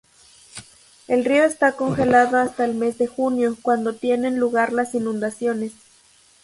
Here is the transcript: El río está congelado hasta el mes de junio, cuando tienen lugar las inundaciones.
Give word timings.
El 1.07 1.23
río 1.25 1.43
está 1.43 1.73
congelado 1.73 2.39
hasta 2.39 2.65
el 2.65 2.73
mes 2.73 2.97
de 2.97 3.05
junio, 3.05 3.55
cuando 3.61 3.93
tienen 3.93 4.39
lugar 4.39 4.73
las 4.73 4.95
inundaciones. 4.95 5.73